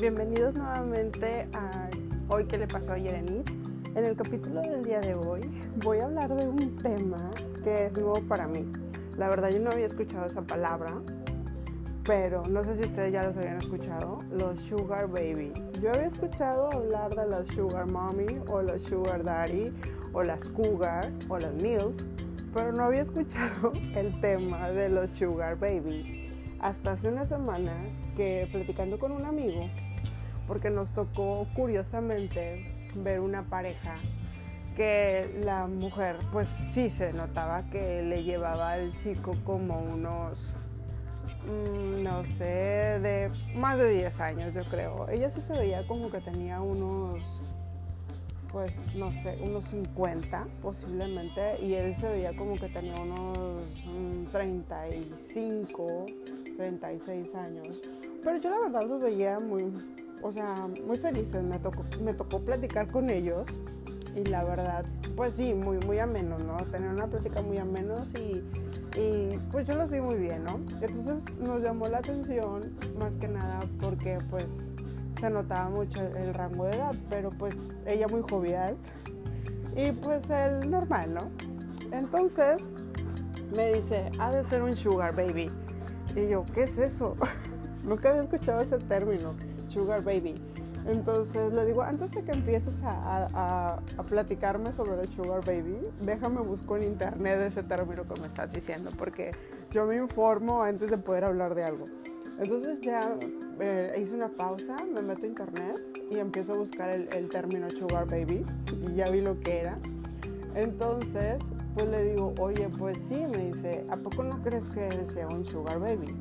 Bienvenidos 0.00 0.54
nuevamente 0.54 1.48
a 1.54 1.90
Hoy 2.28 2.44
que 2.44 2.56
le 2.56 2.68
pasó 2.68 2.92
a 2.92 2.98
Yerenit. 2.98 3.50
En 3.96 4.04
el 4.04 4.14
capítulo 4.14 4.60
del 4.60 4.84
día 4.84 5.00
de 5.00 5.12
hoy 5.18 5.40
voy 5.82 5.98
a 5.98 6.04
hablar 6.04 6.32
de 6.36 6.46
un 6.46 6.76
tema 6.76 7.28
que 7.64 7.86
es 7.86 7.94
nuevo 7.94 8.22
para 8.28 8.46
mí. 8.46 8.64
La 9.16 9.28
verdad 9.28 9.48
yo 9.48 9.58
no 9.58 9.72
había 9.72 9.86
escuchado 9.86 10.26
esa 10.26 10.42
palabra, 10.42 10.92
pero 12.04 12.44
no 12.44 12.62
sé 12.62 12.76
si 12.76 12.82
ustedes 12.82 13.12
ya 13.12 13.24
los 13.24 13.36
habían 13.36 13.58
escuchado, 13.58 14.18
los 14.30 14.60
sugar 14.60 15.08
baby. 15.08 15.52
Yo 15.82 15.90
había 15.90 16.06
escuchado 16.06 16.70
hablar 16.72 17.16
de 17.16 17.26
los 17.26 17.48
sugar 17.48 17.90
mommy 17.90 18.38
o 18.46 18.62
los 18.62 18.80
sugar 18.82 19.24
daddy 19.24 19.74
o 20.12 20.22
las 20.22 20.48
cougar 20.50 21.10
o 21.28 21.38
las 21.38 21.54
mills, 21.54 22.04
pero 22.54 22.70
no 22.70 22.84
había 22.84 23.02
escuchado 23.02 23.72
el 23.96 24.20
tema 24.20 24.68
de 24.68 24.90
los 24.90 25.10
sugar 25.10 25.58
baby 25.58 26.28
hasta 26.60 26.92
hace 26.92 27.08
una 27.08 27.24
semana 27.24 27.72
que 28.16 28.48
platicando 28.50 28.98
con 28.98 29.12
un 29.12 29.24
amigo, 29.24 29.68
porque 30.48 30.70
nos 30.70 30.92
tocó 30.92 31.46
curiosamente 31.54 32.74
ver 32.96 33.20
una 33.20 33.42
pareja 33.44 33.96
que 34.74 35.40
la 35.44 35.66
mujer 35.66 36.16
pues 36.32 36.48
sí 36.72 36.88
se 36.88 37.12
notaba 37.12 37.68
que 37.70 38.02
le 38.02 38.22
llevaba 38.22 38.72
al 38.72 38.94
chico 38.94 39.36
como 39.44 39.80
unos, 39.80 40.38
mm, 41.44 42.02
no 42.02 42.24
sé, 42.24 42.44
de 43.00 43.30
más 43.56 43.76
de 43.76 43.90
10 43.90 44.20
años 44.20 44.54
yo 44.54 44.64
creo. 44.64 45.08
Ella 45.10 45.30
sí 45.30 45.40
se 45.40 45.52
veía 45.52 45.86
como 45.86 46.08
que 46.08 46.20
tenía 46.20 46.60
unos, 46.60 47.20
pues 48.50 48.72
no 48.94 49.12
sé, 49.12 49.36
unos 49.42 49.66
50 49.66 50.46
posiblemente 50.62 51.60
y 51.60 51.74
él 51.74 51.94
se 51.96 52.08
veía 52.08 52.34
como 52.36 52.54
que 52.54 52.68
tenía 52.68 52.94
unos 53.00 53.64
35 54.32 56.06
36 56.56 57.34
años. 57.34 57.80
Pero 58.22 58.36
yo 58.38 58.50
la 58.50 58.58
verdad 58.58 58.82
los 58.88 59.02
veía 59.02 59.38
muy, 59.38 59.62
o 60.22 60.32
sea, 60.32 60.68
muy 60.86 60.98
felices. 60.98 61.42
Me 61.42 61.58
tocó, 61.58 61.84
me 62.02 62.14
tocó 62.14 62.40
platicar 62.40 62.90
con 62.90 63.10
ellos 63.10 63.46
y 64.14 64.24
la 64.24 64.44
verdad, 64.44 64.84
pues 65.16 65.34
sí, 65.34 65.54
muy, 65.54 65.78
muy 65.78 65.98
ameno, 65.98 66.38
¿no? 66.38 66.56
Tener 66.56 66.90
una 66.90 67.06
plática 67.06 67.42
muy 67.42 67.58
amenos 67.58 68.08
y, 68.14 68.42
y 68.98 69.38
pues 69.52 69.66
yo 69.66 69.74
los 69.74 69.90
vi 69.90 70.00
muy 70.00 70.16
bien, 70.16 70.44
¿no? 70.44 70.60
Entonces 70.80 71.36
nos 71.38 71.62
llamó 71.62 71.86
la 71.86 71.98
atención 71.98 72.72
más 72.98 73.14
que 73.16 73.28
nada 73.28 73.60
porque 73.80 74.18
pues 74.30 74.46
se 75.20 75.30
notaba 75.30 75.68
mucho 75.68 76.00
el, 76.00 76.34
rango 76.34 76.64
de 76.64 76.76
edad, 76.76 76.94
pero 77.10 77.30
pues 77.30 77.54
ella 77.86 78.06
muy 78.08 78.22
jovial 78.28 78.76
y 79.76 79.92
pues 79.92 80.28
el 80.30 80.70
normal, 80.70 81.14
¿no? 81.14 81.30
Entonces 81.92 82.68
me 83.54 83.72
dice, 83.74 84.10
ha 84.18 84.30
de 84.30 84.44
ser 84.44 84.62
un 84.62 84.74
sugar 84.74 85.14
baby. 85.14 85.50
Y 86.14 86.28
yo, 86.28 86.44
¿qué 86.54 86.64
es 86.64 86.78
eso? 86.78 87.16
Nunca 87.84 88.10
había 88.10 88.22
escuchado 88.22 88.60
ese 88.60 88.78
término, 88.78 89.34
sugar 89.78 90.02
baby. 90.02 90.34
Entonces 90.86 91.52
le 91.52 91.66
digo, 91.66 91.82
antes 91.82 92.12
de 92.12 92.22
que 92.22 92.32
empieces 92.32 92.74
a, 92.82 93.78
platicarme 94.08 94.72
sobre 94.72 95.02
el 95.02 95.08
sugar 95.14 95.44
baby, 95.44 95.76
déjame 96.00 96.40
buscar 96.40 96.80
en 96.82 96.92
internet 96.92 97.40
ese 97.40 97.62
término 97.62 98.04
que 98.04 98.14
me 98.14 98.26
estás 98.26 98.52
diciendo, 98.52 98.90
porque 98.96 99.32
yo 99.70 99.84
me 99.86 99.96
informo 99.96 100.62
antes 100.62 100.90
de 100.90 100.98
poder 100.98 101.24
hablar 101.24 101.54
de 101.54 101.64
algo. 101.64 101.84
Entonces 102.38 102.80
ya 102.80 103.16
eh, 103.60 103.98
hice 104.00 104.14
una 104.14 104.28
pausa, 104.28 104.76
me 104.94 105.02
meto 105.02 105.26
a 105.26 105.28
internet 105.28 105.76
y 106.10 106.18
empiezo 106.18 106.54
a 106.54 106.56
buscar 106.56 106.88
el, 106.88 107.08
el 107.12 107.28
término 107.28 107.68
sugar 107.68 108.06
baby 108.06 108.44
y 108.70 108.94
ya 108.94 109.10
vi 109.10 109.20
lo 109.20 109.38
que 109.40 109.60
era. 109.60 109.78
Entonces 110.54 111.42
pues 111.74 111.90
le 111.90 112.04
digo, 112.10 112.34
oye, 112.40 112.68
pues 112.76 112.98
sí, 113.08 113.14
me 113.14 113.52
dice, 113.52 113.84
¿a 113.88 113.96
poco 113.96 114.24
no 114.24 114.42
crees 114.42 114.68
que 114.70 114.88
él 114.88 115.08
sea 115.12 115.28
un 115.28 115.44
sugar 115.44 115.78
baby? 115.78 116.12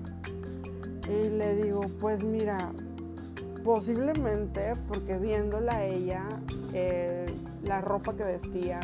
Y 1.10 1.30
le 1.30 1.56
digo, 1.56 1.82
pues 2.00 2.24
mira, 2.24 2.72
posiblemente 3.68 4.76
porque 4.88 5.18
viéndola 5.18 5.76
a 5.76 5.84
ella, 5.84 6.24
eh, 6.72 7.26
la 7.64 7.82
ropa 7.82 8.16
que 8.16 8.24
vestía, 8.24 8.80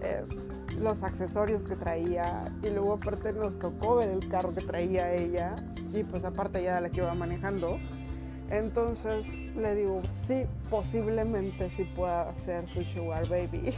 eh, 0.00 0.24
los 0.78 1.02
accesorios 1.02 1.64
que 1.64 1.74
traía, 1.74 2.44
y 2.62 2.70
luego 2.70 2.92
aparte 2.92 3.32
nos 3.32 3.58
tocó 3.58 3.96
ver 3.96 4.10
el 4.10 4.28
carro 4.28 4.54
que 4.54 4.60
traía 4.60 5.12
ella, 5.12 5.56
y 5.92 6.04
pues 6.04 6.24
aparte 6.24 6.60
ella 6.60 6.68
era 6.70 6.80
la 6.82 6.90
que 6.90 6.98
iba 6.98 7.12
manejando. 7.14 7.80
Entonces 8.50 9.26
le 9.56 9.74
digo, 9.74 10.00
sí, 10.28 10.44
posiblemente 10.70 11.68
sí 11.70 11.82
pueda 11.82 12.32
ser 12.44 12.68
su 12.68 12.84
sugar 12.84 13.28
baby. 13.28 13.74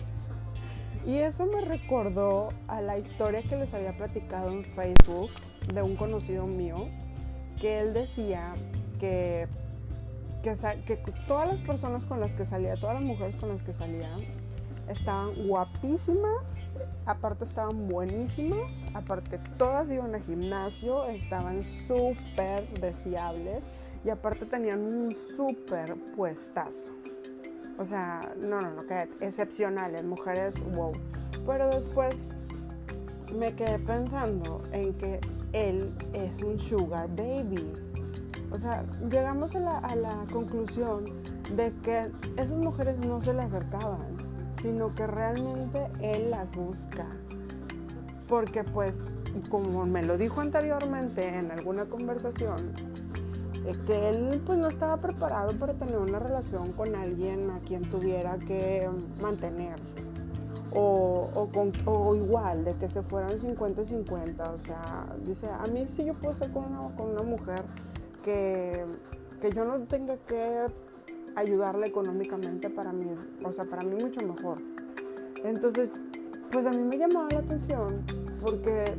Y 1.07 1.17
eso 1.17 1.47
me 1.47 1.63
recordó 1.63 2.51
a 2.69 2.83
la 2.83 2.99
historia 2.99 3.41
que 3.41 3.57
les 3.57 3.73
había 3.73 3.97
platicado 3.97 4.51
en 4.51 4.65
Facebook 4.65 5.31
de 5.73 5.81
un 5.81 5.97
conocido 5.97 6.47
mío, 6.47 6.89
que 7.59 7.81
él 7.81 7.95
decía 7.95 8.53
que, 8.99 9.49
que, 10.43 10.97
todas 11.27 11.49
las 11.49 11.61
personas 11.61 12.05
con 12.05 12.21
las 12.21 12.33
que 12.35 12.47
salía, 12.47 12.77
todas 12.77 12.95
las 12.95 13.03
mujeres 13.03 13.37
con 13.37 13.51
las 13.51 13.63
que 13.63 13.73
salía, 13.73 14.11
estaban 14.89 15.47
guapísimas, 15.47 16.59
aparte 17.07 17.45
estaban 17.45 17.89
buenísimas, 17.89 18.71
aparte 18.95 19.39
todas 19.57 19.91
iban 19.91 20.15
al 20.15 20.23
gimnasio, 20.23 21.07
estaban 21.07 21.63
súper 21.63 22.69
deseables 22.81 23.65
y 24.05 24.11
aparte 24.11 24.47
tenían 24.47 24.81
un 24.81 25.15
súper 25.15 25.95
puestazo. 26.17 26.91
O 27.79 27.85
sea, 27.85 28.21
no, 28.39 28.61
no, 28.61 28.71
no, 28.73 28.87
que 28.87 29.09
excepcionales, 29.21 30.05
mujeres, 30.05 30.63
wow. 30.75 30.93
Pero 31.47 31.69
después 31.69 32.29
me 33.35 33.55
quedé 33.55 33.79
pensando 33.79 34.61
en 34.73 34.93
que 34.95 35.21
él 35.53 35.95
es 36.13 36.43
un 36.43 36.59
sugar 36.59 37.09
baby. 37.17 37.90
O 38.51 38.59
sea, 38.59 38.85
llegamos 39.09 39.55
a 39.55 39.61
la, 39.61 39.79
a 39.79 39.95
la 39.95 40.25
conclusión 40.33 41.05
de 41.57 41.73
que 41.83 42.11
esas 42.37 42.57
mujeres 42.57 42.99
no 43.01 43.21
se 43.21 43.33
le 43.33 43.43
acercaban, 43.43 44.01
sino 44.61 44.95
que 44.95 45.07
realmente 45.07 45.89
él 46.01 46.31
las 46.31 46.55
busca. 46.55 47.07
Porque 48.29 48.65
pues, 48.65 49.07
como 49.49 49.87
me 49.87 50.03
lo 50.03 50.19
dijo 50.19 50.41
anteriormente 50.41 51.27
en 51.29 51.51
alguna 51.51 51.85
conversación, 51.85 52.73
eh, 53.67 53.75
que 53.87 54.09
él 54.09 54.43
pues 54.45 54.59
no 54.59 54.69
estaba 54.69 54.97
preparado 54.97 55.57
para 55.59 55.75
tener 55.75 55.99
una 55.99 56.19
relación 56.19 56.73
con 56.73 56.95
alguien 56.95 57.51
a 57.51 57.61
quien 57.61 57.83
tuviera 57.83 58.39
que 58.39 58.89
mantener. 59.21 59.77
O, 60.73 61.51
o, 61.85 62.15
igual, 62.15 62.65
de 62.65 62.75
que 62.75 62.89
se 62.89 63.03
fueran 63.03 63.33
50-50. 63.33 64.55
O 64.55 64.59
sea, 64.59 65.05
dice, 65.25 65.49
a 65.49 65.67
mí 65.67 65.85
sí 65.87 66.05
yo 66.05 66.15
puedo 66.15 66.33
estar 66.33 66.53
con 66.53 66.65
una, 66.65 66.95
con 66.95 67.11
una 67.11 67.23
mujer 67.23 67.65
que, 68.23 68.85
que 69.41 69.51
yo 69.51 69.65
no 69.65 69.79
tenga 69.85 70.17
que 70.19 70.67
ayudarle 71.37 71.89
económicamente 71.89 72.71
para 72.71 72.93
mí, 72.93 73.15
o 73.45 73.53
sea, 73.53 73.65
para 73.65 73.83
mí 73.83 73.97
mucho 74.03 74.21
mejor. 74.27 74.59
Entonces, 75.45 75.91
pues 76.51 76.67
a 76.67 76.71
mí 76.71 76.83
me 76.83 76.99
llamaba 76.99 77.29
la 77.31 77.39
atención 77.41 78.05
porque 78.41 78.95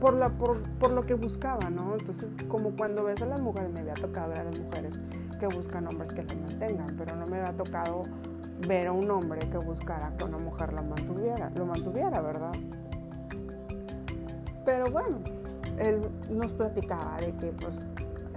por, 0.00 0.14
la, 0.14 0.28
por, 0.30 0.58
por, 0.78 0.92
lo 0.92 1.02
que 1.02 1.14
buscaba, 1.14 1.70
¿no? 1.70 1.94
Entonces, 1.94 2.36
como 2.48 2.70
cuando 2.76 3.04
ves 3.04 3.20
a 3.22 3.26
las 3.26 3.40
mujeres, 3.40 3.72
me 3.72 3.80
había 3.80 3.94
tocado 3.94 4.28
ver 4.30 4.40
a 4.40 4.44
las 4.44 4.58
mujeres 4.58 5.00
que 5.38 5.46
buscan 5.46 5.86
hombres 5.86 6.12
que 6.12 6.22
las 6.22 6.36
mantengan, 6.36 6.94
pero 6.96 7.16
no 7.16 7.26
me 7.26 7.38
había 7.38 7.56
tocado 7.56 8.02
ver 8.66 8.86
a 8.86 8.92
un 8.92 9.10
hombre 9.10 9.40
que 9.50 9.58
buscara 9.58 10.14
que 10.16 10.24
una 10.24 10.38
mujer 10.38 10.72
lo 10.72 10.82
mantuviera, 10.82 11.50
lo 11.56 11.66
mantuviera, 11.66 12.20
¿verdad? 12.20 12.52
Pero 14.64 14.90
bueno, 14.90 15.18
él 15.78 16.00
nos 16.30 16.52
platicaba 16.52 17.18
de 17.18 17.34
que 17.36 17.46
pues 17.46 17.76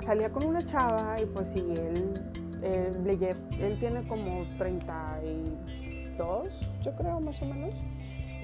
salía 0.03 0.29
con 0.31 0.45
una 0.45 0.65
chava 0.65 1.19
y 1.21 1.25
pues 1.25 1.49
sí, 1.49 1.59
él, 1.59 2.13
él, 2.63 3.37
él 3.59 3.79
tiene 3.79 4.07
como 4.07 4.45
32, 4.57 6.49
yo 6.83 6.95
creo 6.95 7.19
más 7.19 7.41
o 7.41 7.45
menos 7.45 7.75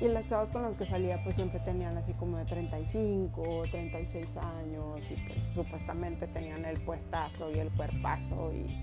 y 0.01 0.07
las 0.07 0.25
chavas 0.25 0.51
con 0.51 0.63
las 0.63 0.75
que 0.75 0.85
salía 0.85 1.23
pues 1.23 1.35
siempre 1.35 1.59
tenían 1.61 1.97
así 1.97 2.13
como 2.13 2.37
de 2.37 2.45
35, 2.45 3.63
36 3.71 4.27
años 4.37 5.01
y 5.09 5.15
pues 5.27 5.39
supuestamente 5.53 6.27
tenían 6.27 6.65
el 6.65 6.79
puestazo 6.81 7.49
y 7.51 7.59
el 7.59 7.69
cuerpazo 7.71 8.51
y, 8.53 8.75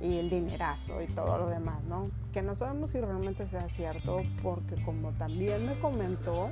y 0.00 0.18
el 0.18 0.30
dinerazo 0.30 1.02
y 1.02 1.06
todo 1.08 1.38
lo 1.38 1.48
demás, 1.48 1.82
¿no? 1.84 2.10
Que 2.32 2.42
no 2.42 2.54
sabemos 2.54 2.90
si 2.90 3.00
realmente 3.00 3.46
sea 3.46 3.68
cierto 3.68 4.22
porque 4.42 4.82
como 4.84 5.12
también 5.12 5.66
me 5.66 5.78
comentó, 5.80 6.50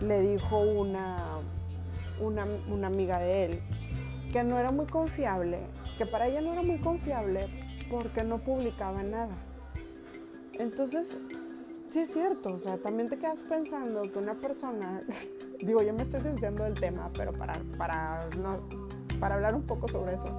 le 0.00 0.20
dijo 0.20 0.58
una, 0.58 1.16
una, 2.20 2.86
amiga 2.86 3.18
de 3.18 3.44
él 3.44 3.60
que 4.32 4.42
no 4.42 4.58
era 4.58 4.70
muy 4.70 4.86
confiable, 4.86 5.60
que 5.96 6.06
para 6.06 6.26
ella 6.26 6.40
no 6.40 6.52
era 6.52 6.62
muy 6.62 6.78
confiable 6.78 7.46
porque 7.90 8.24
no 8.24 8.38
publicaba 8.38 9.02
nada. 9.02 9.36
Entonces 10.58 11.18
sí 11.88 12.00
es 12.00 12.12
cierto, 12.12 12.54
o 12.54 12.58
sea, 12.58 12.76
también 12.78 13.08
te 13.08 13.18
quedas 13.18 13.42
pensando 13.42 14.02
que 14.02 14.18
una 14.18 14.34
persona, 14.34 15.00
digo, 15.60 15.82
yo 15.82 15.92
me 15.94 16.02
estoy 16.02 16.20
desviando 16.22 16.64
del 16.64 16.74
tema, 16.74 17.10
pero 17.16 17.32
para, 17.32 17.54
para, 17.78 18.28
no, 18.40 18.60
para 19.20 19.36
hablar 19.36 19.54
un 19.54 19.62
poco 19.62 19.86
sobre 19.88 20.14
eso, 20.14 20.36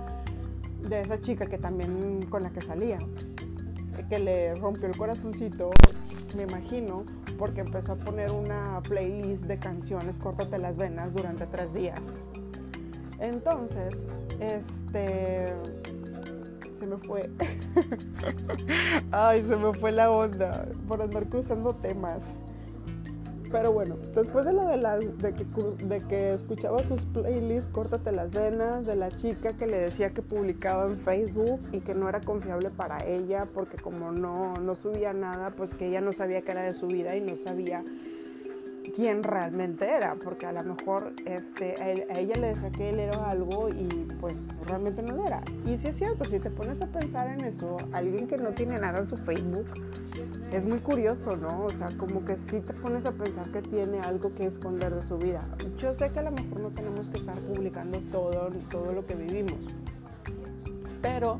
de 0.81 1.01
esa 1.01 1.19
chica 1.19 1.45
que 1.45 1.57
también 1.57 2.25
con 2.29 2.43
la 2.43 2.51
que 2.51 2.61
salía, 2.61 2.99
que 4.03 4.19
le 4.19 4.55
rompió 4.55 4.87
el 4.87 4.97
corazoncito, 4.97 5.71
me 6.35 6.43
imagino, 6.43 7.05
porque 7.37 7.61
empezó 7.61 7.93
a 7.93 7.95
poner 7.95 8.31
una 8.31 8.81
playlist 8.81 9.45
de 9.45 9.57
canciones, 9.57 10.17
córtate 10.17 10.57
las 10.57 10.77
venas, 10.77 11.13
durante 11.13 11.45
tres 11.47 11.73
días. 11.73 12.01
Entonces, 13.19 14.07
este, 14.39 15.53
se 16.77 16.85
me 16.85 16.97
fue. 16.97 17.29
Ay, 19.11 19.43
se 19.47 19.55
me 19.55 19.73
fue 19.73 19.91
la 19.91 20.11
onda 20.11 20.67
por 20.87 21.01
andar 21.01 21.27
cruzando 21.27 21.73
temas. 21.75 22.21
Pero 23.55 23.71
bueno, 23.71 23.95
después 24.13 24.45
de 24.45 24.51
lo 24.51 24.67
de, 24.67 24.75
las, 24.75 24.99
de, 24.99 25.33
que, 25.33 25.45
de 25.85 26.01
que 26.09 26.33
escuchaba 26.33 26.83
sus 26.83 27.05
playlists, 27.05 27.69
Córtate 27.69 28.11
las 28.11 28.29
venas, 28.29 28.85
de 28.85 28.97
la 28.97 29.11
chica 29.11 29.53
que 29.55 29.65
le 29.65 29.79
decía 29.79 30.09
que 30.09 30.21
publicaba 30.21 30.87
en 30.87 30.97
Facebook 30.97 31.61
y 31.71 31.79
que 31.79 31.95
no 31.95 32.09
era 32.09 32.19
confiable 32.19 32.69
para 32.69 33.05
ella 33.05 33.47
porque 33.53 33.77
como 33.77 34.11
no, 34.11 34.55
no 34.55 34.75
subía 34.75 35.13
nada, 35.13 35.51
pues 35.51 35.73
que 35.73 35.87
ella 35.87 36.01
no 36.01 36.11
sabía 36.11 36.41
qué 36.41 36.51
era 36.51 36.63
de 36.63 36.75
su 36.75 36.87
vida 36.87 37.15
y 37.15 37.21
no 37.21 37.37
sabía 37.37 37.81
quién 38.95 39.23
realmente 39.23 39.89
era, 39.89 40.15
porque 40.15 40.45
a 40.45 40.53
lo 40.53 40.63
mejor 40.63 41.11
este, 41.25 41.75
a, 41.81 41.91
ella 42.17 42.35
le 42.37 42.47
decía 42.47 42.71
que 42.71 42.89
él 42.89 42.99
era 42.99 43.29
algo 43.29 43.67
y 43.67 44.07
pues 44.21 44.39
realmente 44.65 45.01
no 45.01 45.15
lo 45.15 45.27
era. 45.27 45.43
Y 45.65 45.77
si 45.77 45.89
es 45.89 45.97
cierto, 45.97 46.23
si 46.23 46.39
te 46.39 46.49
pones 46.49 46.81
a 46.81 46.87
pensar 46.87 47.27
en 47.27 47.43
eso, 47.43 47.75
alguien 47.91 48.27
que 48.27 48.37
no 48.37 48.51
tiene 48.51 48.79
nada 48.79 48.99
en 48.99 49.07
su 49.07 49.17
Facebook, 49.17 49.65
es 50.51 50.63
muy 50.63 50.79
curioso, 50.79 51.35
¿no? 51.35 51.65
O 51.65 51.69
sea, 51.71 51.89
como 51.97 52.23
que 52.23 52.37
si 52.37 52.61
te 52.61 52.73
pones 52.73 53.05
a 53.05 53.11
pensar 53.11 53.51
que 53.51 53.61
tiene 53.61 53.99
algo 53.99 54.33
que 54.33 54.45
esconder 54.45 54.95
de 54.95 55.03
su 55.03 55.17
vida. 55.17 55.45
Yo 55.77 55.93
sé 55.93 56.11
que 56.11 56.19
a 56.19 56.23
lo 56.23 56.31
mejor 56.31 56.61
no 56.61 56.69
tenemos 56.69 57.09
que 57.09 57.17
estar 57.17 57.37
publicando 57.41 57.99
todo, 58.11 58.49
todo 58.71 58.93
lo 58.93 59.05
que 59.05 59.15
vivimos, 59.15 59.59
pero 61.01 61.39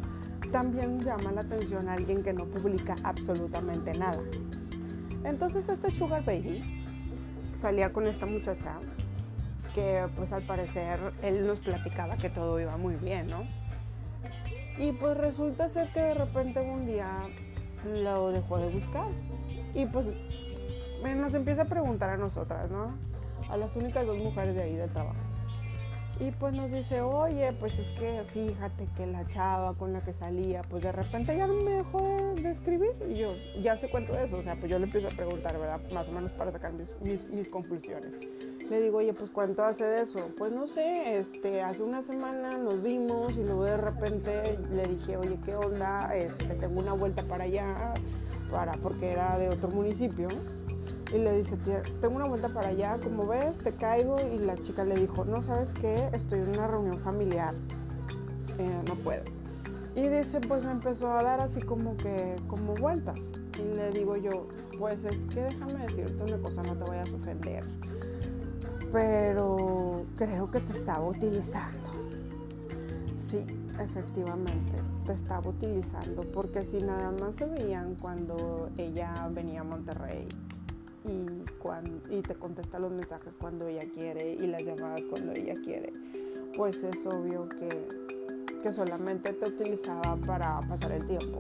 también 0.52 1.00
llama 1.00 1.32
la 1.32 1.42
atención 1.42 1.88
a 1.88 1.94
alguien 1.94 2.22
que 2.22 2.34
no 2.34 2.46
publica 2.46 2.96
absolutamente 3.04 3.98
nada. 3.98 4.22
Entonces 5.24 5.70
este 5.70 5.90
Sugar 5.90 6.24
Baby 6.26 6.85
salía 7.66 7.92
con 7.92 8.06
esta 8.06 8.28
muchacha 8.28 8.78
que 9.74 10.08
pues 10.16 10.32
al 10.32 10.44
parecer 10.44 11.00
él 11.24 11.48
nos 11.48 11.58
platicaba 11.58 12.16
que 12.16 12.30
todo 12.30 12.60
iba 12.60 12.78
muy 12.78 12.96
bien, 12.96 13.28
¿no? 13.28 13.44
Y 14.78 14.92
pues 14.92 15.18
resulta 15.18 15.68
ser 15.68 15.92
que 15.92 16.00
de 16.00 16.14
repente 16.14 16.62
un 16.62 16.86
día 16.86 17.10
lo 17.84 18.30
dejó 18.32 18.60
de 18.60 18.70
buscar. 18.70 19.08
Y 19.74 19.88
pues 19.88 20.12
nos 21.04 21.34
empieza 21.34 21.64
a 21.64 21.66
preguntar 21.66 22.12
a 22.12 22.18
nosotras, 22.18 22.70
¿no? 22.70 22.94
A 23.50 23.58
las 23.58 23.76
únicas 23.76 24.06
dos 24.06 24.20
mujeres 24.20 24.54
de 24.54 24.62
ahí 24.62 24.76
del 24.76 24.92
trabajo. 24.92 25.18
Y 26.18 26.32
pues 26.32 26.54
nos 26.54 26.72
dice, 26.72 27.02
oye, 27.02 27.52
pues 27.60 27.78
es 27.78 27.90
que 27.90 28.24
fíjate 28.28 28.88
que 28.96 29.06
la 29.06 29.28
chava 29.28 29.74
con 29.74 29.92
la 29.92 30.02
que 30.02 30.14
salía, 30.14 30.62
pues 30.62 30.82
de 30.84 30.94
repente 30.94 31.36
ya 31.36 31.46
no 31.46 31.56
me 31.56 31.72
dejó 31.72 32.34
de, 32.36 32.50
escribir. 32.50 32.94
Y 33.10 33.16
yo, 33.16 33.36
ya 33.62 33.76
sé 33.76 33.90
cuento 33.90 34.14
de 34.14 34.24
eso, 34.24 34.38
o 34.38 34.42
sea, 34.42 34.56
pues 34.56 34.72
yo 34.72 34.80
le 34.80 34.86
empiezo 34.86 35.10
a 35.10 35.12
preguntar, 35.12 35.60
¿verdad? 35.60 35.82
Más 35.92 36.08
o 36.08 36.12
menos 36.14 36.32
para 36.32 36.52
sacar 36.54 36.72
mis, 36.72 36.94
mis, 37.30 37.50
conclusiones. 37.50 38.18
Le 38.70 38.82
digo, 38.82 39.00
oye, 39.00 39.14
pues 39.14 39.30
¿cuánto 39.30 39.66
hace 39.66 39.84
de 39.84 40.04
eso? 40.04 40.32
Pues 40.38 40.54
no 40.54 40.68
sé, 40.68 41.20
este, 41.20 41.62
hace 41.62 41.84
una 41.84 42.02
semana 42.02 42.58
nos 42.58 42.82
vimos 42.82 43.34
y 43.34 43.44
luego 43.44 43.66
de 43.66 43.78
repente 43.78 44.58
le 44.72 44.88
dije, 44.88 45.18
oye, 45.18 45.38
¿qué 45.44 45.56
onda? 45.56 46.16
Este, 46.16 46.56
tengo 46.56 46.80
una 46.80 46.94
vuelta 46.94 47.24
para 47.24 47.44
allá, 47.44 47.94
para, 48.50 48.72
porque 48.74 49.12
era 49.12 49.38
de 49.38 49.50
otro 49.50 49.70
municipio 49.70 50.30
y 51.14 51.18
le 51.18 51.38
dice, 51.38 51.58
tengo 52.02 52.16
una 52.16 52.28
vuelta 52.28 52.50
para 52.50 52.70
allá, 52.70 53.00
como 53.02 53.28
ves, 53.28 53.60
te 53.60 53.74
caigo. 53.74 54.18
Y 54.34 54.40
la 54.40 54.56
chica 54.56 54.84
le 54.84 54.96
dijo, 54.96 55.26
no 55.26 55.42
sabes 55.42 55.74
qué, 55.74 56.10
estoy 56.14 56.40
en 56.40 56.50
una 56.50 56.68
reunión 56.68 57.00
familiar, 57.00 57.54
eh, 58.58 58.82
no 58.88 58.96
puedo. 58.96 59.24
Y 59.96 60.08
dice, 60.08 60.42
pues 60.42 60.66
me 60.66 60.72
empezó 60.72 61.12
a 61.12 61.24
dar 61.24 61.40
así 61.40 61.62
como 61.62 61.96
que, 61.98 62.36
como 62.48 62.74
vueltas. 62.76 63.20
Y 63.58 63.76
le 63.76 63.92
digo 63.92 64.18
yo, 64.18 64.48
pues 64.78 65.04
es 65.06 65.24
que 65.34 65.44
déjame 65.44 65.86
decirte 65.88 66.24
una 66.24 66.38
cosa, 66.38 66.64
no 66.64 66.76
te 66.76 66.90
vayas 66.90 67.12
a 67.12 67.16
ofender. 67.16 67.64
Pero 68.92 70.06
creo 70.18 70.52
que 70.52 70.60
te 70.60 70.74
estaba 70.74 71.08
utilizando. 71.08 71.92
Sí, 73.30 73.46
efectivamente, 73.80 74.74
te 75.06 75.14
estaba 75.14 75.50
utilizando. 75.50 76.24
Porque 76.34 76.64
si 76.64 76.80
nada 76.80 77.12
más 77.12 77.36
se 77.36 77.46
veían 77.46 77.96
cuando 77.96 78.70
ella 78.78 79.30
venía 79.34 79.62
a 79.62 79.64
Monterrey 79.64 80.28
y, 81.08 81.46
cuando, 81.60 82.02
y 82.10 82.22
te 82.22 82.36
contesta 82.36 82.80
los 82.80 82.92
mensajes 82.92 83.36
cuando 83.36 83.68
ella 83.68 83.86
quiere 83.94 84.34
y 84.34 84.48
las 84.48 84.64
llamadas 84.64 85.02
cuando 85.10 85.32
ella 85.34 85.54
quiere, 85.64 85.94
pues 86.56 86.84
es 86.84 87.06
obvio 87.06 87.48
que, 87.50 87.88
que 88.62 88.72
solamente 88.72 89.34
te 89.34 89.50
utilizaba 89.50 90.16
para 90.26 90.60
pasar 90.62 90.94
el 90.94 91.06
tiempo. 91.06 91.40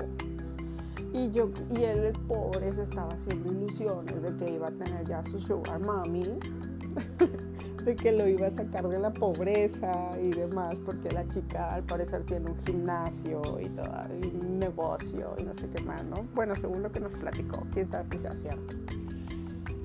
Y, 1.14 1.32
yo, 1.32 1.50
y 1.70 1.84
él, 1.84 2.00
el 2.00 2.20
pobre, 2.28 2.74
se 2.74 2.84
estaba 2.84 3.14
haciendo 3.14 3.52
ilusiones 3.52 4.22
de 4.22 4.36
que 4.36 4.52
iba 4.52 4.68
a 4.68 4.72
tener 4.72 5.06
ya 5.06 5.24
su 5.24 5.40
sugar 5.40 5.80
mommy, 5.86 6.38
de 7.86 7.96
que 7.96 8.12
lo 8.12 8.28
iba 8.28 8.48
a 8.48 8.52
sacar 8.52 8.88
de 8.90 9.00
la 9.00 9.14
pobreza 9.14 10.12
y 10.22 10.32
demás, 10.32 10.76
porque 10.86 11.10
la 11.12 11.26
chica 11.30 11.74
al 11.74 11.84
parecer 11.84 12.26
tiene 12.26 12.52
un 12.52 12.58
gimnasio 12.66 13.42
y, 13.62 13.70
todo, 13.70 13.88
y 14.22 14.28
un 14.28 14.60
negocio 14.60 15.36
y 15.38 15.44
no 15.44 15.56
sé 15.56 15.70
qué 15.70 15.82
más, 15.84 16.04
¿no? 16.04 16.18
Bueno, 16.34 16.56
según 16.56 16.84
lo 16.84 16.92
que 16.92 17.00
nos 17.00 17.12
platicó, 17.14 17.66
quién 17.72 17.88
sabe 17.88 18.10
si 18.12 18.18
sea 18.18 18.34
cierto. 18.34 18.76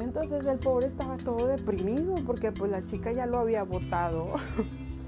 Entonces 0.00 0.46
el 0.46 0.58
pobre 0.58 0.86
estaba 0.86 1.16
todo 1.18 1.46
deprimido 1.46 2.14
porque 2.26 2.52
pues 2.52 2.70
la 2.70 2.84
chica 2.86 3.12
ya 3.12 3.26
lo 3.26 3.38
había 3.38 3.62
votado. 3.62 4.34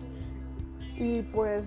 y 0.96 1.22
pues 1.22 1.64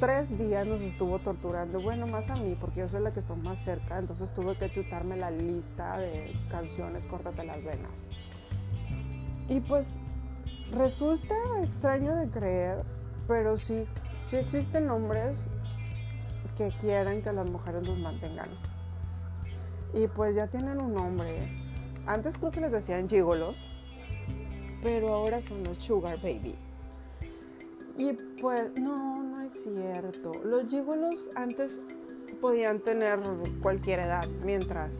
tres 0.00 0.38
días 0.38 0.66
nos 0.66 0.80
estuvo 0.80 1.18
torturando, 1.18 1.80
bueno, 1.80 2.06
más 2.06 2.30
a 2.30 2.36
mí, 2.36 2.56
porque 2.58 2.80
yo 2.80 2.88
soy 2.88 3.02
la 3.02 3.12
que 3.12 3.20
estoy 3.20 3.36
más 3.36 3.58
cerca, 3.58 3.98
entonces 3.98 4.32
tuve 4.32 4.56
que 4.56 4.70
chutarme 4.70 5.16
la 5.16 5.30
lista 5.30 5.98
de 5.98 6.32
canciones, 6.48 7.06
córtate 7.06 7.44
las 7.44 7.62
venas. 7.62 7.92
Y 9.48 9.60
pues 9.60 9.98
resulta 10.72 11.34
extraño 11.62 12.14
de 12.16 12.28
creer, 12.28 12.84
pero 13.28 13.56
sí, 13.56 13.84
sí 14.22 14.36
existen 14.36 14.88
hombres 14.90 15.46
que 16.56 16.70
quieren 16.80 17.22
que 17.22 17.32
las 17.32 17.46
mujeres 17.46 17.86
los 17.86 17.98
mantengan. 17.98 18.48
Y 19.92 20.06
pues 20.06 20.34
ya 20.34 20.46
tienen 20.46 20.80
un 20.80 20.94
nombre, 20.94 21.61
antes 22.06 22.38
creo 22.38 22.50
que 22.50 22.60
les 22.60 22.72
decían 22.72 23.08
gigolos, 23.08 23.56
pero 24.82 25.14
ahora 25.14 25.40
son 25.40 25.62
los 25.64 25.78
sugar 25.78 26.20
baby. 26.20 26.54
Y 27.96 28.14
pues 28.40 28.72
no, 28.80 29.22
no 29.22 29.40
es 29.42 29.52
cierto. 29.62 30.32
Los 30.44 30.68
gigolos 30.68 31.28
antes 31.34 31.78
podían 32.40 32.80
tener 32.80 33.20
cualquier 33.60 34.00
edad 34.00 34.26
mientras, 34.44 34.98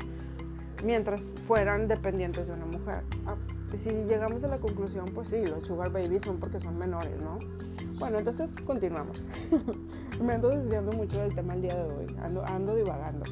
mientras 0.85 1.21
fueran 1.47 1.89
dependientes 1.89 2.49
de 2.49 2.55
una 2.55 2.67
mujer. 2.67 3.03
Ah, 3.27 3.37
si 3.77 3.91
llegamos 3.91 4.45
a 4.45 4.49
la 4.49 4.59
conclusión, 4.59 5.07
pues 5.15 5.29
sí, 5.29 5.45
los 5.47 5.67
sugar 5.67 5.91
baby 5.91 6.21
son 6.21 6.39
porque 6.39 6.61
son 6.61 6.79
menores, 6.79 7.19
¿no? 7.21 7.39
Bueno, 7.99 8.19
entonces 8.19 8.55
continuamos. 8.65 9.23
Me 10.23 10.35
ando 10.35 10.51
desviando 10.51 10.93
mucho 10.93 11.19
del 11.19 11.35
tema 11.35 11.55
el 11.55 11.63
día 11.63 11.75
de 11.75 11.95
hoy, 11.95 12.07
ando, 12.21 12.45
ando 12.45 12.75
divagando. 12.75 13.25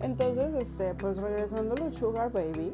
Entonces, 0.00 0.54
este, 0.54 0.94
pues 0.94 1.16
regresando 1.18 1.74
a 1.74 1.78
los 1.78 1.96
sugar 1.96 2.32
baby, 2.32 2.72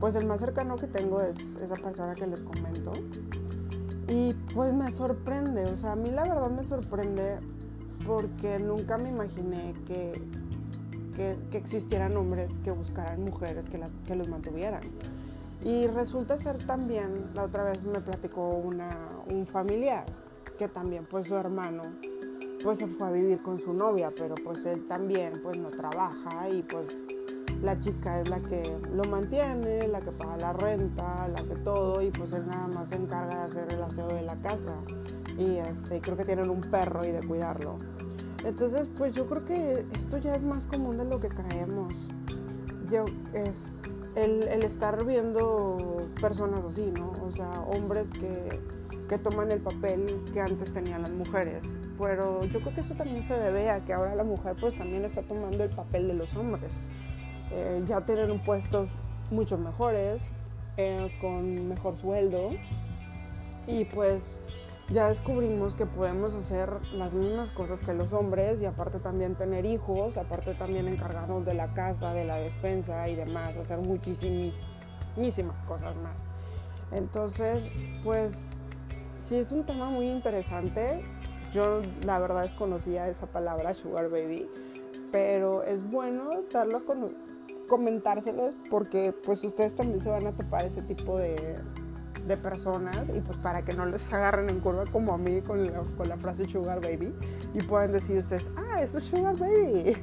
pues 0.00 0.14
el 0.14 0.26
más 0.26 0.40
cercano 0.40 0.76
que 0.76 0.86
tengo 0.86 1.20
es 1.20 1.38
esa 1.56 1.76
persona 1.76 2.14
que 2.14 2.26
les 2.26 2.42
comento. 2.42 2.92
Y 4.08 4.34
pues 4.54 4.72
me 4.72 4.90
sorprende, 4.90 5.66
o 5.66 5.76
sea, 5.76 5.92
a 5.92 5.96
mí 5.96 6.10
la 6.10 6.22
verdad 6.22 6.50
me 6.50 6.64
sorprende 6.64 7.38
porque 8.06 8.58
nunca 8.58 8.98
me 8.98 9.10
imaginé 9.10 9.74
que, 9.86 10.12
que, 11.14 11.36
existieran 11.56 12.16
hombres 12.16 12.50
que 12.64 12.70
buscaran 12.70 13.22
mujeres 13.22 13.68
que, 13.68 13.78
que 14.06 14.16
los 14.16 14.28
mantuvieran. 14.28 14.80
Y 15.62 15.86
resulta 15.86 16.38
ser 16.38 16.56
también, 16.64 17.30
la 17.34 17.44
otra 17.44 17.64
vez 17.64 17.84
me 17.84 18.00
platicó 18.00 18.48
una, 18.48 18.90
un 19.30 19.46
familiar 19.46 20.06
que 20.58 20.68
también 20.68 21.06
pues 21.08 21.26
su 21.26 21.36
hermano 21.36 21.82
pues 22.62 22.78
se 22.78 22.86
fue 22.86 23.08
a 23.08 23.10
vivir 23.10 23.42
con 23.42 23.58
su 23.58 23.72
novia, 23.72 24.12
pero 24.14 24.34
pues 24.34 24.64
él 24.66 24.86
también 24.86 25.34
pues 25.42 25.58
no 25.58 25.70
trabaja 25.70 26.48
y 26.48 26.62
pues 26.62 26.96
la 27.62 27.78
chica 27.78 28.20
es 28.20 28.28
la 28.28 28.40
que 28.40 28.78
lo 28.92 29.04
mantiene, 29.04 29.86
la 29.88 30.00
que 30.00 30.12
paga 30.12 30.36
la 30.38 30.52
renta, 30.52 31.28
la 31.28 31.42
que 31.42 31.54
todo, 31.62 32.00
y 32.00 32.10
pues 32.10 32.32
él 32.32 32.46
nada 32.46 32.66
más 32.68 32.88
se 32.88 32.96
encarga 32.96 33.36
de 33.36 33.42
hacer 33.42 33.74
el 33.74 33.82
aseo 33.82 34.08
de 34.08 34.22
la 34.22 34.36
casa. 34.36 34.76
Y 35.38 35.56
este, 35.56 36.00
creo 36.00 36.16
que 36.16 36.24
tienen 36.24 36.50
un 36.50 36.60
perro 36.60 37.04
y 37.04 37.10
de 37.10 37.20
cuidarlo. 37.26 37.74
Entonces, 38.44 38.88
pues 38.96 39.14
yo 39.14 39.26
creo 39.26 39.44
que 39.44 39.86
esto 39.92 40.18
ya 40.18 40.34
es 40.34 40.44
más 40.44 40.66
común 40.66 40.96
de 40.96 41.04
lo 41.04 41.20
que 41.20 41.28
creemos. 41.28 41.92
Yo, 42.90 43.04
es 43.34 43.72
el, 44.16 44.42
el 44.44 44.62
estar 44.62 45.04
viendo 45.04 46.08
personas 46.20 46.60
así, 46.60 46.92
¿no? 46.96 47.12
O 47.22 47.30
sea, 47.30 47.50
hombres 47.74 48.10
que, 48.10 48.60
que 49.08 49.18
toman 49.18 49.52
el 49.52 49.60
papel 49.60 50.22
que 50.32 50.40
antes 50.40 50.72
tenían 50.72 51.02
las 51.02 51.10
mujeres. 51.10 51.64
Pero 51.98 52.44
yo 52.44 52.60
creo 52.60 52.74
que 52.74 52.80
eso 52.80 52.94
también 52.94 53.22
se 53.22 53.34
debe 53.34 53.68
a 53.68 53.84
que 53.84 53.92
ahora 53.92 54.14
la 54.14 54.24
mujer 54.24 54.56
pues 54.58 54.76
también 54.76 55.04
está 55.04 55.22
tomando 55.22 55.62
el 55.62 55.70
papel 55.70 56.08
de 56.08 56.14
los 56.14 56.34
hombres. 56.34 56.70
Eh, 57.52 57.82
ya 57.86 58.00
tienen 58.02 58.42
puestos 58.42 58.88
mucho 59.30 59.58
mejores, 59.58 60.30
eh, 60.76 61.10
con 61.20 61.68
mejor 61.68 61.96
sueldo 61.96 62.50
y 63.66 63.84
pues 63.84 64.26
ya 64.88 65.08
descubrimos 65.08 65.74
que 65.74 65.86
podemos 65.86 66.34
hacer 66.34 66.70
las 66.92 67.12
mismas 67.12 67.52
cosas 67.52 67.80
que 67.80 67.94
los 67.94 68.12
hombres 68.12 68.60
y 68.60 68.66
aparte 68.66 68.98
también 68.98 69.36
tener 69.36 69.64
hijos, 69.64 70.16
aparte 70.16 70.54
también 70.54 70.88
encargarnos 70.88 71.44
de 71.44 71.54
la 71.54 71.72
casa, 71.74 72.12
de 72.12 72.24
la 72.24 72.36
despensa 72.36 73.08
y 73.08 73.14
demás, 73.14 73.56
hacer 73.56 73.78
muchísimas 73.78 75.62
cosas 75.66 75.94
más. 75.96 76.28
Entonces, 76.92 77.72
pues 78.02 78.60
sí 79.16 79.36
es 79.36 79.52
un 79.52 79.64
tema 79.64 79.90
muy 79.90 80.08
interesante, 80.08 81.04
Yo 81.52 81.82
la 82.04 82.20
verdad 82.20 82.42
desconocía 82.42 83.08
esa 83.08 83.26
palabra 83.26 83.74
sugar 83.74 84.08
baby, 84.08 84.48
pero 85.10 85.64
es 85.64 85.88
bueno 85.90 86.30
darlo 86.52 86.78
a 86.78 86.80
comentárselos 87.70 88.56
porque 88.68 89.14
pues 89.24 89.44
ustedes 89.44 89.76
también 89.76 90.00
se 90.00 90.10
van 90.10 90.26
a 90.26 90.32
topar 90.32 90.66
ese 90.66 90.82
tipo 90.82 91.16
de, 91.16 91.54
de 92.26 92.36
personas 92.36 93.08
y 93.14 93.20
pues 93.20 93.38
para 93.38 93.64
que 93.64 93.72
no 93.74 93.86
les 93.86 94.12
agarren 94.12 94.50
en 94.50 94.58
curva 94.58 94.84
como 94.90 95.14
a 95.14 95.18
mí 95.18 95.40
con 95.40 95.64
la, 95.64 95.80
con 95.96 96.08
la 96.08 96.16
frase 96.16 96.46
sugar 96.46 96.80
baby 96.80 97.14
y 97.54 97.62
puedan 97.62 97.92
decir 97.92 98.18
ustedes, 98.18 98.50
ah, 98.56 98.82
eso 98.82 98.98
es 98.98 99.04
sugar 99.04 99.38
baby, 99.38 99.96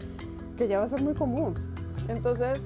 que 0.56 0.68
ya 0.68 0.78
va 0.78 0.84
a 0.84 0.88
ser 0.88 1.02
muy 1.02 1.14
común. 1.14 1.54
Entonces, 2.06 2.60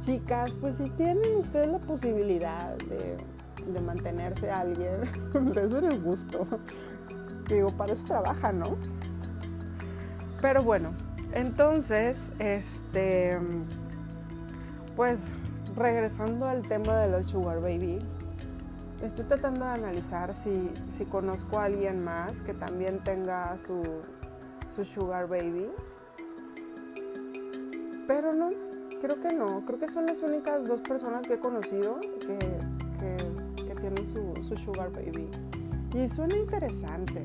chicas, 0.00 0.52
pues 0.60 0.78
si 0.78 0.90
tienen 0.90 1.36
ustedes 1.36 1.68
la 1.68 1.78
posibilidad 1.78 2.76
de, 2.78 3.16
de 3.72 3.80
mantenerse 3.80 4.50
a 4.50 4.62
alguien, 4.62 5.02
de 5.54 5.68
ser 5.68 5.84
el 5.84 6.02
gusto. 6.02 6.44
Digo, 7.48 7.68
para 7.68 7.92
eso 7.92 8.04
trabaja, 8.04 8.50
¿no? 8.52 8.76
Pero 10.42 10.62
bueno, 10.64 10.90
entonces, 11.34 12.30
este, 12.38 13.38
pues 14.94 15.18
regresando 15.76 16.46
al 16.46 16.62
tema 16.62 16.96
de 17.00 17.10
los 17.10 17.26
sugar 17.26 17.60
baby, 17.60 17.98
estoy 19.02 19.24
tratando 19.24 19.64
de 19.64 19.72
analizar 19.72 20.32
si, 20.34 20.70
si 20.96 21.04
conozco 21.04 21.58
a 21.58 21.64
alguien 21.64 22.04
más 22.04 22.40
que 22.42 22.54
también 22.54 23.02
tenga 23.02 23.58
su, 23.58 23.82
su 24.74 24.84
sugar 24.84 25.28
baby. 25.28 25.68
Pero 28.06 28.32
no, 28.32 28.50
creo 29.00 29.20
que 29.20 29.34
no. 29.34 29.64
Creo 29.66 29.78
que 29.80 29.88
son 29.88 30.06
las 30.06 30.22
únicas 30.22 30.64
dos 30.66 30.82
personas 30.82 31.26
que 31.26 31.34
he 31.34 31.38
conocido 31.40 31.98
que, 32.20 32.38
que, 32.98 33.74
tienen 33.80 34.06
su, 34.06 34.32
su, 34.48 34.56
sugar 34.56 34.90
baby. 34.92 35.28
Y 35.94 36.08
suena 36.08 36.36
interesante. 36.36 37.24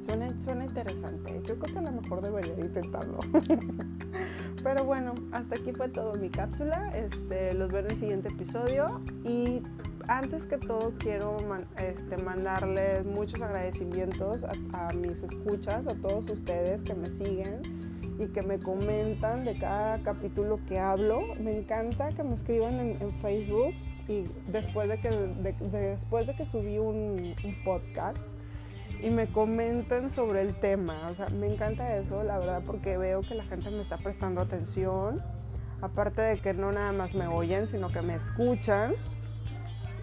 Suena, 0.00 0.38
suena 0.40 0.64
interesante. 0.64 1.40
Yo 1.44 1.58
creo 1.58 1.74
que 1.74 1.78
a 1.78 1.90
lo 1.90 2.00
mejor 2.00 2.22
debería 2.22 2.54
intentarlo. 2.58 3.18
Pero 4.62 4.84
bueno, 4.84 5.12
hasta 5.32 5.56
aquí 5.56 5.72
fue 5.72 5.88
todo 5.88 6.14
mi 6.14 6.30
cápsula. 6.30 6.90
Este, 6.94 7.54
los 7.54 7.70
veo 7.70 7.80
en 7.80 7.90
el 7.90 7.98
siguiente 7.98 8.28
episodio. 8.28 8.96
Y 9.24 9.62
antes 10.08 10.46
que 10.46 10.58
todo 10.58 10.92
quiero 10.98 11.36
este, 11.78 12.16
mandarles 12.22 13.04
muchos 13.04 13.42
agradecimientos 13.42 14.44
a, 14.72 14.92
mis 14.94 15.22
escuchas, 15.22 15.86
a 15.86 15.94
todos 15.94 16.30
ustedes 16.30 16.82
que 16.82 16.94
me 16.94 17.10
siguen 17.10 17.60
y 18.18 18.26
que 18.28 18.42
me 18.42 18.58
comentan 18.58 19.44
de 19.44 19.58
cada 19.58 19.98
capítulo 20.02 20.58
que 20.66 20.78
hablo. 20.78 21.22
Me 21.40 21.58
encanta 21.58 22.08
que 22.10 22.24
me 22.24 22.34
escriban 22.34 22.80
en, 22.80 23.12
Facebook 23.18 23.74
y 24.08 24.24
después 24.50 24.88
de 24.88 24.98
que, 25.00 25.10
después 25.10 26.26
de 26.26 26.34
que 26.34 26.46
subí 26.46 26.78
un, 26.78 27.34
un 27.44 27.64
podcast 27.64 28.18
y 29.02 29.10
me 29.10 29.26
comenten 29.28 30.10
sobre 30.10 30.42
el 30.42 30.54
tema. 30.54 31.08
O 31.10 31.14
sea, 31.14 31.26
me 31.28 31.52
encanta 31.52 31.96
eso, 31.96 32.22
la 32.22 32.38
verdad, 32.38 32.62
porque 32.64 32.96
veo 32.96 33.22
que 33.22 33.34
la 33.34 33.44
gente 33.44 33.70
me 33.70 33.82
está 33.82 33.98
prestando 33.98 34.40
atención. 34.40 35.22
Aparte 35.80 36.20
de 36.20 36.40
que 36.40 36.52
no 36.52 36.70
nada 36.72 36.92
más 36.92 37.14
me 37.14 37.26
oyen, 37.26 37.66
sino 37.66 37.90
que 37.90 38.02
me 38.02 38.14
escuchan. 38.14 38.94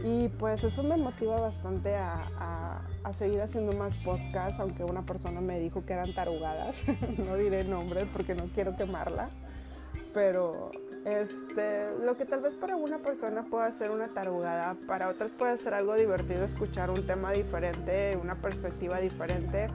Y 0.03 0.27
pues 0.29 0.63
eso 0.63 0.83
me 0.83 0.95
motiva 0.95 1.37
bastante 1.37 1.95
a, 1.95 2.81
a, 3.03 3.13
seguir 3.13 3.41
haciendo 3.41 3.75
más 3.75 3.95
podcasts, 3.97 4.59
aunque 4.59 4.83
una 4.83 5.03
persona 5.03 5.41
me 5.41 5.59
dijo 5.59 5.85
que 5.85 5.93
eran 5.93 6.13
tarugadas. 6.13 6.75
no 7.17 7.35
diré 7.35 7.63
nombre 7.63 8.05
porque 8.05 8.35
no 8.35 8.43
quiero 8.53 8.75
quemarla. 8.75 9.29
Pero 10.17 10.71
este, 11.05 11.85
lo 12.03 12.17
que 12.17 12.25
tal 12.25 12.41
vez 12.41 12.55
para 12.55 12.75
una 12.75 12.97
persona 12.97 13.43
pueda 13.43 13.71
ser 13.71 13.91
una 13.91 14.07
tarugada, 14.07 14.75
para 14.87 15.09
otras 15.09 15.29
puede 15.37 15.59
ser 15.59 15.75
algo 15.75 15.93
divertido 15.93 16.43
escuchar 16.43 16.89
un 16.89 17.05
tema 17.05 17.33
diferente, 17.33 18.17
una 18.19 18.33
perspectiva 18.33 18.99
diferente, 18.99 19.67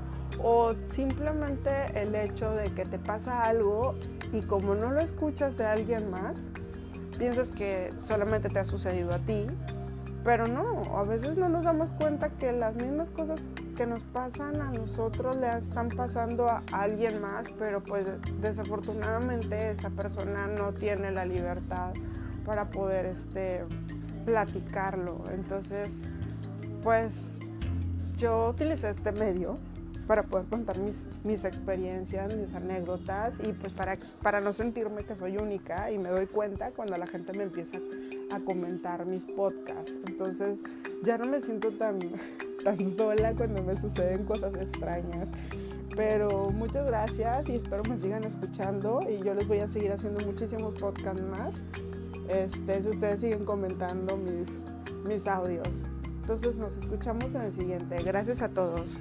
o 0.43 0.73
simplemente 0.89 1.71
el 1.95 2.17
hecho 2.17 2.51
de 2.51 2.65
que 2.75 2.85
te 2.85 2.99
pasa 2.99 3.43
algo 3.43 3.95
y 4.33 4.41
como 4.41 4.75
no 4.75 4.91
lo 4.91 4.99
escuchas 4.99 5.57
de 5.59 5.65
alguien 5.65 6.11
más, 6.11 6.37
piensas 7.17 7.53
que 7.53 7.91
solamente 8.03 8.49
te 8.49 8.59
ha 8.59 8.65
sucedido 8.65 9.15
a 9.15 9.21
ti 9.21 9.47
pero 10.25 10.47
no, 10.47 10.83
a 10.97 11.03
veces 11.03 11.37
no 11.37 11.49
nos 11.49 11.65
damos 11.65 11.91
cuenta 11.93 12.31
que 12.31 12.53
las 12.53 12.77
mismas 12.77 13.11
cosas 13.11 13.45
que 13.83 13.87
nos 13.89 14.03
pasan 14.13 14.61
a 14.61 14.71
nosotros 14.71 15.35
le 15.39 15.49
están 15.59 15.89
pasando 15.89 16.49
a 16.49 16.63
alguien 16.71 17.21
más, 17.21 17.49
pero 17.59 17.83
pues 17.83 18.07
desafortunadamente 18.41 19.73
esa 19.73 19.91
persona 19.91 20.47
no 20.47 20.73
tiene 20.73 21.11
la 21.11 21.25
libertad 21.25 21.93
para 22.47 22.71
poder 22.71 23.07
este, 23.07 23.65
platicarlo. 24.25 25.25
Entonces, 25.33 25.89
pues 26.85 27.13
yo 28.19 28.51
utilicé 28.51 28.91
este 28.91 29.11
medio 29.11 29.57
para 30.07 30.23
poder 30.23 30.47
contar 30.47 30.79
mis, 30.79 31.05
mis 31.25 31.45
experiencias, 31.45 32.37
mis 32.37 32.55
anécdotas 32.55 33.35
y 33.43 33.53
pues 33.53 33.75
para, 33.75 33.95
para 34.23 34.41
no 34.41 34.53
sentirme 34.53 35.03
que 35.03 35.17
soy 35.17 35.39
única 35.39 35.91
y 35.91 35.99
me 35.99 36.11
doy 36.11 36.29
cuenta 36.29 36.71
cuando 36.71 36.97
la 36.99 37.09
gente 37.09 37.37
me 37.37 37.43
empieza 37.43 37.79
a 38.31 38.39
comentar 38.39 39.07
mis 39.07 39.25
podcasts. 39.25 39.93
Entonces 40.07 40.61
ya 41.03 41.19
no 41.19 41.25
me 41.25 41.41
siento 41.41 41.73
tan, 41.73 41.99
tan 42.65 42.79
sola 42.93 43.33
cuando 43.35 43.63
me 43.63 43.77
suceden 43.77 44.25
cosas 44.25 44.55
extrañas. 44.55 45.29
Pero 45.95 46.51
muchas 46.51 46.87
gracias 46.87 47.49
y 47.49 47.57
espero 47.57 47.83
me 47.85 47.99
sigan 47.99 48.25
escuchando 48.25 49.01
y 49.09 49.23
yo 49.23 49.35
les 49.35 49.47
voy 49.47 49.59
a 49.59 49.69
seguir 49.69 49.93
haciendo 49.93 50.25
muchísimos 50.25 50.75
podcasts 50.75 51.23
más. 51.23 51.63
Este, 52.29 52.83
si 52.83 52.89
ustedes 52.89 53.21
siguen 53.21 53.45
comentando 53.45 54.17
mis, 54.17 54.49
mis 55.07 55.27
audios. 55.27 55.69
Entonces 56.23 56.57
nos 56.57 56.77
escuchamos 56.77 57.35
en 57.35 57.43
el 57.43 57.53
siguiente. 57.53 57.97
Gracias 58.05 58.41
a 58.41 58.49
todos. 58.49 58.99